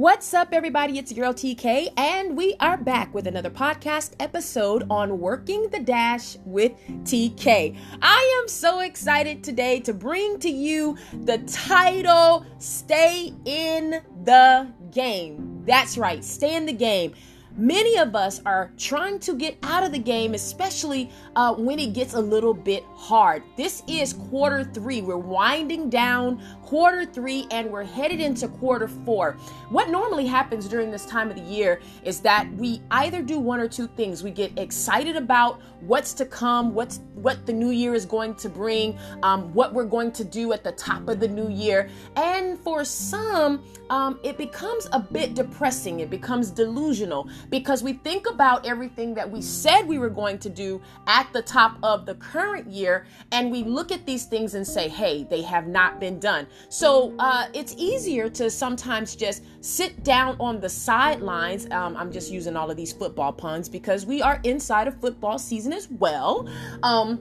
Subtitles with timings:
[0.00, 0.98] What's up, everybody?
[0.98, 5.78] It's your girl TK, and we are back with another podcast episode on Working the
[5.78, 6.72] Dash with
[7.04, 7.76] TK.
[8.00, 15.62] I am so excited today to bring to you the title Stay in the Game.
[15.66, 17.14] That's right, stay in the game.
[17.56, 21.92] Many of us are trying to get out of the game, especially uh, when it
[21.92, 23.42] gets a little bit hard.
[23.56, 25.02] This is quarter three.
[25.02, 29.32] We're winding down quarter three and we're headed into quarter four.
[29.70, 33.58] What normally happens during this time of the year is that we either do one
[33.58, 34.22] or two things.
[34.22, 38.48] We get excited about what's to come, what's what the new year is going to
[38.48, 42.58] bring, um, what we're going to do at the top of the new year, and
[42.58, 46.00] for some, um, it becomes a bit depressing.
[46.00, 50.48] It becomes delusional because we think about everything that we said we were going to
[50.50, 54.66] do at the top of the current year, and we look at these things and
[54.66, 60.02] say, "Hey, they have not been done." So uh, it's easier to sometimes just sit
[60.04, 61.70] down on the sidelines.
[61.70, 65.38] Um, I'm just using all of these football puns because we are inside of football
[65.38, 66.48] season as well.
[66.82, 67.20] Um,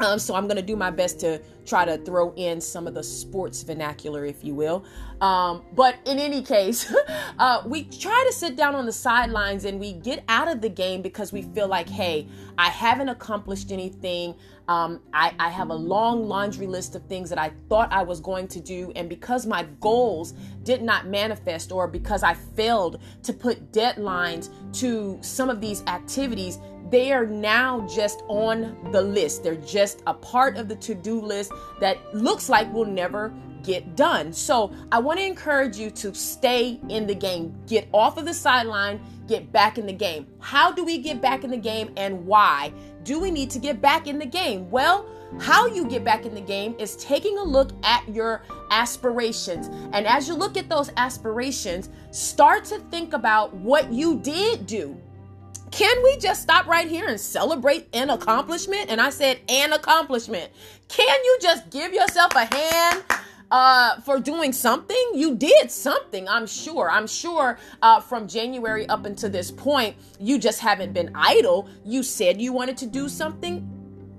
[0.00, 2.94] um, so I'm going to do my best to try to throw in some of
[2.94, 4.84] the sports vernacular, if you will.
[5.20, 6.92] Um, but in any case,
[7.38, 10.68] uh, we try to sit down on the sidelines and we get out of the
[10.68, 12.26] game because we feel like, hey,
[12.58, 14.34] I haven't accomplished anything.
[14.66, 18.20] Um, I, I have a long laundry list of things that I thought I was
[18.20, 18.92] going to do.
[18.96, 25.18] And because my goals did not manifest, or because I failed to put deadlines to
[25.20, 26.58] some of these activities,
[26.94, 29.42] they are now just on the list.
[29.42, 33.96] They're just a part of the to do list that looks like will never get
[33.96, 34.32] done.
[34.32, 38.32] So I want to encourage you to stay in the game, get off of the
[38.32, 40.28] sideline, get back in the game.
[40.38, 43.80] How do we get back in the game and why do we need to get
[43.80, 44.70] back in the game?
[44.70, 45.04] Well,
[45.40, 49.66] how you get back in the game is taking a look at your aspirations.
[49.92, 54.96] And as you look at those aspirations, start to think about what you did do
[55.70, 58.90] can we just stop right here and celebrate an accomplishment?
[58.90, 60.50] And I said, an accomplishment.
[60.88, 63.04] Can you just give yourself a hand?
[63.50, 64.96] Uh, for doing something.
[65.14, 66.90] You did something, I'm sure.
[66.90, 71.68] I'm sure uh, from January up until this point, you just haven't been idle.
[71.84, 73.70] You said you wanted to do something.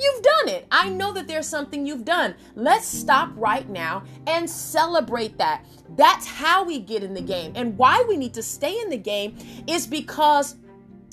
[0.00, 0.66] You've done it.
[0.72, 2.34] I know that there's something you've done.
[2.56, 5.64] Let's stop right now and celebrate that.
[5.90, 7.52] That's how we get in the game.
[7.54, 9.36] And why we need to stay in the game
[9.66, 10.56] is because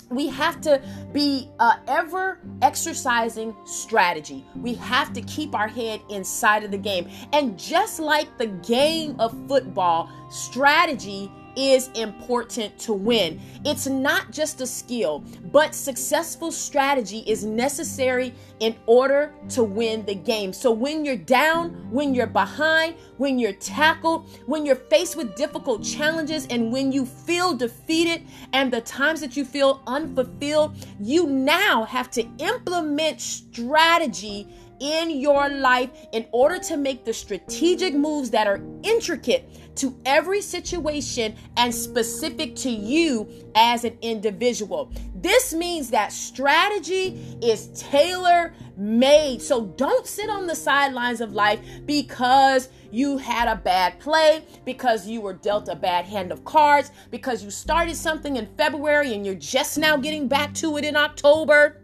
[0.10, 0.82] we have to
[1.12, 4.46] be uh, ever exercising strategy.
[4.56, 7.10] We have to keep our head inside of the game.
[7.34, 13.42] And just like the game of football, strategy is important to win.
[13.66, 20.14] It's not just a skill, but successful strategy is necessary in order to win the
[20.16, 20.54] game.
[20.54, 25.84] So when you're down, when you're behind, when you're tackled, when you're faced with difficult
[25.84, 31.84] challenges, and when you feel defeated, and the times that you feel unfulfilled, you now
[31.86, 34.48] have to implement strategy
[34.80, 40.42] in your life in order to make the strategic moves that are intricate to every
[40.42, 44.92] situation and specific to you as an individual.
[45.16, 49.42] This means that strategy is tailor made.
[49.42, 55.08] So don't sit on the sidelines of life because you had a bad play, because
[55.08, 59.26] you were dealt a bad hand of cards, because you started something in February and
[59.26, 61.82] you're just now getting back to it in October.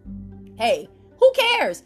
[0.58, 0.88] Hey,
[1.18, 1.84] who cares?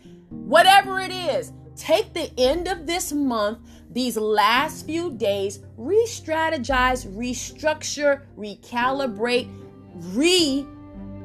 [0.48, 3.60] Whatever it is, take the end of this month,
[3.92, 9.54] these last few days, re strategize, restructure, recalibrate,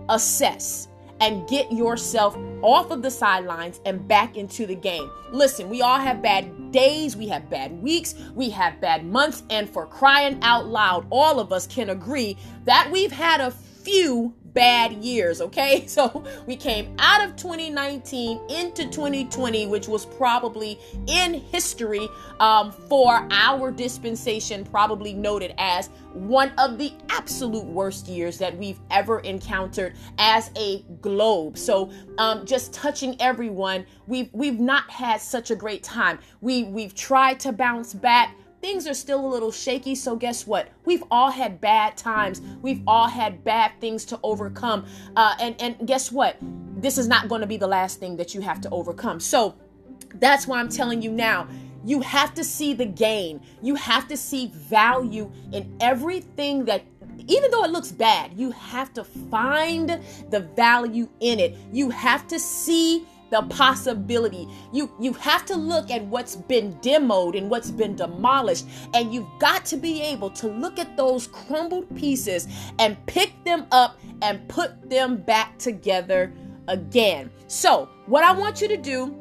[0.09, 0.89] reassess,
[1.21, 5.09] and get yourself off of the sidelines and back into the game.
[5.31, 9.71] Listen, we all have bad days, we have bad weeks, we have bad months, and
[9.71, 14.93] for crying out loud, all of us can agree that we've had a few bad
[14.93, 15.87] years, okay?
[15.93, 22.09] So we came out of 2019 into 2020, which was probably in history
[22.41, 28.81] um, for our dispensation, probably noted as one of the absolute worst years that we've
[28.91, 31.59] ever encountered as a globe.
[31.59, 36.19] So um, just touching everyone, we've we've not had such a great time.
[36.41, 39.95] We we've tried to bounce back things are still a little shaky.
[39.95, 40.69] So, guess what?
[40.87, 42.41] We've all had bad times.
[42.63, 44.87] We've all had bad things to overcome.
[45.17, 46.37] Uh, and, and guess what?
[46.81, 49.21] This is not going to be the last thing that you have to overcome.
[49.21, 49.57] So,
[50.15, 51.49] that's why I'm telling you now
[51.85, 53.41] You have to see the gain.
[53.61, 56.83] You have to see value in everything that
[57.27, 60.01] even though it looks bad, you have to find
[60.31, 61.57] the value in it.
[61.73, 64.47] You have to see the possibility.
[64.73, 69.27] You you have to look at what's been demoed and what's been demolished and you've
[69.41, 72.47] got to be able to look at those crumbled pieces
[72.79, 76.33] and pick them up and put them back together
[76.69, 77.31] again.
[77.49, 79.17] So, what I want you to do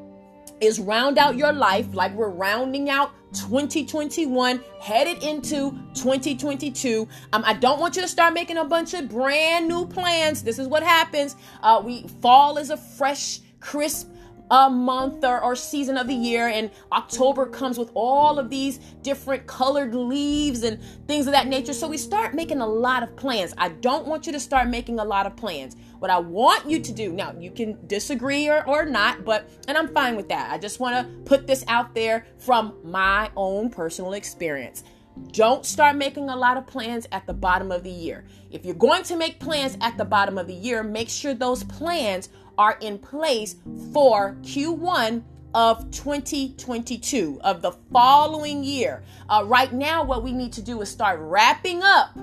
[0.60, 7.54] is round out your life like we're rounding out 2021 headed into 2022 um, i
[7.54, 10.84] don't want you to start making a bunch of brand new plans this is what
[10.84, 14.10] happens uh, we fall is a fresh crisp
[14.52, 18.80] a month or, or season of the year and october comes with all of these
[19.02, 20.78] different colored leaves and
[21.08, 21.72] things of that nature.
[21.72, 23.54] So we start making a lot of plans.
[23.58, 25.78] I don't want you to start making a lot of plans.
[26.00, 29.78] What i want you to do now you can disagree or, or not but and
[29.78, 30.52] i'm fine with that.
[30.52, 34.84] I just want to put this out there from my own personal experience.
[35.32, 38.26] Don't start making a lot of plans at the bottom of the year.
[38.50, 41.64] If you're going to make plans at the bottom of the year, make sure those
[41.64, 42.30] plans
[42.62, 43.56] are in place
[43.92, 45.24] for Q1
[45.56, 49.02] of 2022 of the following year.
[49.28, 52.16] Uh, right now, what we need to do is start wrapping up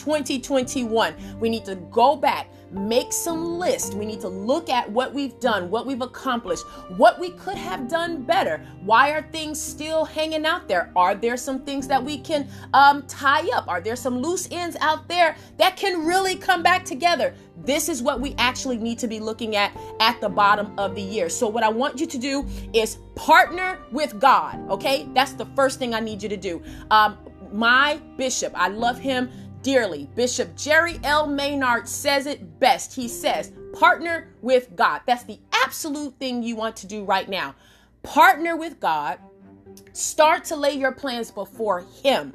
[0.00, 1.14] 2021.
[1.38, 3.94] We need to go back make some list.
[3.94, 6.64] We need to look at what we've done, what we've accomplished,
[6.96, 8.64] what we could have done better.
[8.84, 10.92] Why are things still hanging out there?
[10.94, 13.68] Are there some things that we can um, tie up?
[13.68, 17.34] Are there some loose ends out there that can really come back together?
[17.64, 21.02] This is what we actually need to be looking at at the bottom of the
[21.02, 21.28] year.
[21.28, 25.06] So, what I want you to do is partner with God, okay?
[25.12, 26.62] That's the first thing I need you to do.
[26.90, 27.18] Um,
[27.52, 29.30] my bishop, I love him
[29.62, 30.08] dearly.
[30.14, 31.26] Bishop Jerry L.
[31.26, 32.94] Maynard says it best.
[32.94, 35.02] He says, partner with God.
[35.06, 37.54] That's the absolute thing you want to do right now.
[38.02, 39.18] Partner with God.
[39.92, 42.32] Start to lay your plans before Him.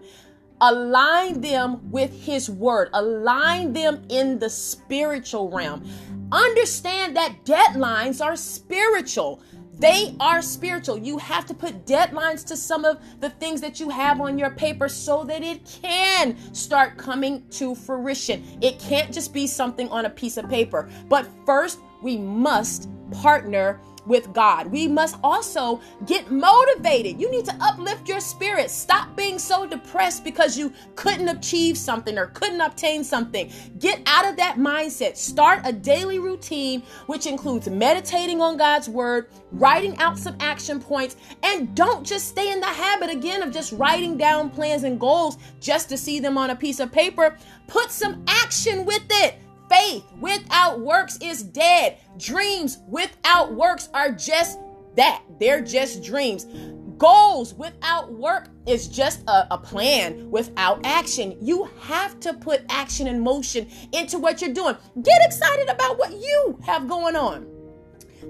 [0.62, 2.90] Align them with His Word.
[2.94, 5.84] Align them in the spiritual realm.
[6.32, 9.42] Understand that deadlines are spiritual.
[9.78, 10.98] They are spiritual.
[10.98, 14.52] You have to put deadlines to some of the things that you have on your
[14.52, 18.44] paper so that it can start coming to fruition.
[18.62, 20.90] It can't just be something on a piece of paper.
[21.10, 24.68] But first, we must partner with God.
[24.68, 27.20] We must also get motivated.
[27.20, 28.70] You need to uplift your spirit.
[28.70, 33.52] Stop being so depressed because you couldn't achieve something or couldn't obtain something.
[33.80, 35.18] Get out of that mindset.
[35.18, 41.16] Start a daily routine, which includes meditating on God's word, writing out some action points,
[41.44, 45.38] and don't just stay in the habit again of just writing down plans and goals
[45.60, 47.38] just to see them on a piece of paper.
[47.68, 49.36] Put some action with it.
[49.70, 51.98] Faith without works is dead.
[52.18, 54.60] Dreams without works are just
[54.96, 55.24] that.
[55.40, 56.46] They're just dreams.
[56.98, 61.38] Goals without work is just a, a, plan without action.
[61.42, 64.78] You have to put action and motion into what you're doing.
[65.02, 67.55] Get excited about what you have going on.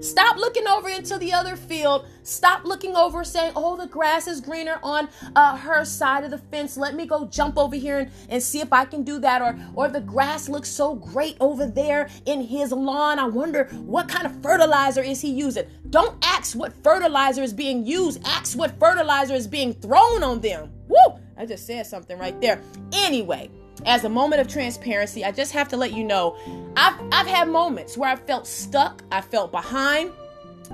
[0.00, 2.06] Stop looking over into the other field.
[2.22, 6.38] Stop looking over saying, oh, the grass is greener on uh, her side of the
[6.38, 6.76] fence.
[6.76, 9.42] Let me go jump over here and, and see if I can do that.
[9.42, 13.18] Or, or the grass looks so great over there in his lawn.
[13.18, 15.66] I wonder what kind of fertilizer is he using.
[15.90, 18.20] Don't ask what fertilizer is being used.
[18.26, 20.72] Ask what fertilizer is being thrown on them.
[20.88, 21.18] Woo!
[21.38, 22.60] I just said something right there.
[22.92, 23.50] Anyway,
[23.84, 26.36] as a moment of transparency, I just have to let you know
[26.76, 30.12] I've, I've had moments where I felt stuck, I felt behind.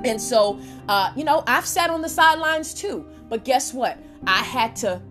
[0.05, 3.07] And so, uh, you know, I've sat on the sidelines too.
[3.29, 3.99] But guess what?
[4.27, 5.03] I had to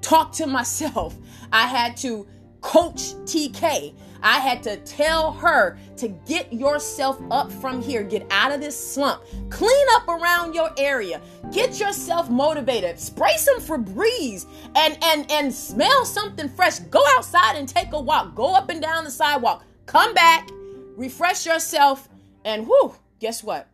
[0.00, 1.16] talk to myself,
[1.52, 2.26] I had to
[2.60, 3.94] coach TK.
[4.22, 8.78] I had to tell her to get yourself up from here, get out of this
[8.78, 11.20] slump, clean up around your area,
[11.52, 14.46] get yourself motivated, spray some Febreze,
[14.76, 16.78] and and and smell something fresh.
[16.80, 18.34] Go outside and take a walk.
[18.34, 19.64] Go up and down the sidewalk.
[19.86, 20.48] Come back,
[20.96, 22.08] refresh yourself,
[22.44, 23.69] and whoo, guess what?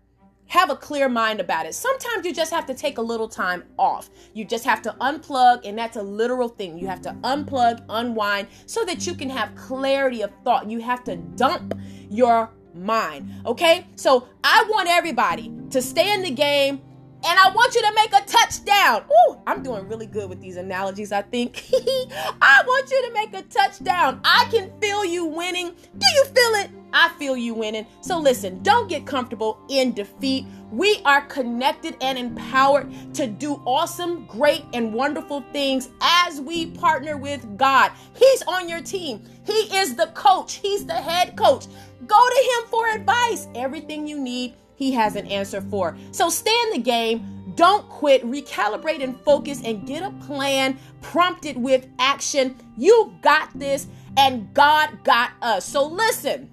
[0.46, 1.74] Have a clear mind about it.
[1.74, 4.10] Sometimes you just have to take a little time off.
[4.34, 6.78] You just have to unplug, and that's a literal thing.
[6.78, 10.70] You have to unplug, unwind, so that you can have clarity of thought.
[10.70, 11.74] You have to dump
[12.10, 13.32] your mind.
[13.44, 13.86] Okay?
[13.96, 16.80] So I want everybody to stay in the game
[17.26, 19.04] and I want you to make a touchdown.
[19.10, 21.64] Ooh, I'm doing really good with these analogies, I think.
[21.72, 24.20] I want you to make a touchdown.
[24.24, 25.74] I can feel you winning.
[25.98, 26.70] Do you feel it?
[26.92, 27.86] I feel you winning.
[28.00, 30.46] So listen, don't get comfortable in defeat.
[30.70, 37.16] We are connected and empowered to do awesome, great, and wonderful things as we partner
[37.16, 37.90] with God.
[38.14, 39.22] He's on your team.
[39.44, 40.54] He is the coach.
[40.54, 41.66] He's the head coach.
[42.06, 43.48] Go to him for advice.
[43.54, 45.96] Everything you need he has an answer for.
[46.12, 47.52] So stay in the game.
[47.56, 52.54] Don't quit, recalibrate and focus and get a plan prompted with action.
[52.76, 55.64] You got this, and God got us.
[55.64, 56.50] So listen,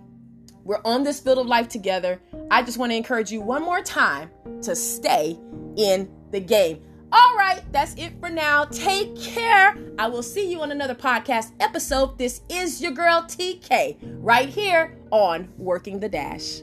[0.63, 2.21] we're on this field of life together.
[2.49, 5.37] I just want to encourage you one more time to stay
[5.75, 6.81] in the game.
[7.11, 8.65] All right, that's it for now.
[8.65, 9.77] Take care.
[9.99, 12.17] I will see you on another podcast episode.
[12.17, 16.61] This is your girl TK right here on Working the Dash.